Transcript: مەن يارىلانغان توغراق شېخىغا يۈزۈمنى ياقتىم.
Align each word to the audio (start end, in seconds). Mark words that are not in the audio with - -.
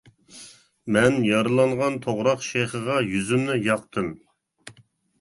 مەن 0.95 1.17
يارىلانغان 1.27 2.01
توغراق 2.07 2.43
شېخىغا 2.49 2.99
يۈزۈمنى 3.13 3.63
ياقتىم. 3.71 4.13